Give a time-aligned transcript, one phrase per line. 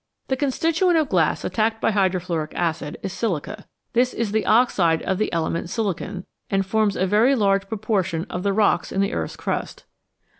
[0.29, 3.67] The constituent of glass attacked by hydrofluoric acid is silica.
[3.93, 8.41] This is the oxide of the element silicon, and forms a very large proportion of
[8.41, 9.85] the rocks in the earth's crust.